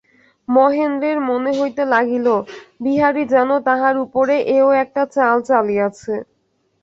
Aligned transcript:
মহেন্দ্রের 0.49 1.17
মনে 1.29 1.51
হইতে 1.59 1.83
লাগিল, 1.93 2.27
বিহারী 2.83 3.23
যেন 3.33 3.49
তাহার 3.67 3.95
উপরে 4.05 4.35
এও 4.57 4.69
একটা 4.83 5.01
চাল 5.15 5.37
চালিয়াছে। 5.49 6.13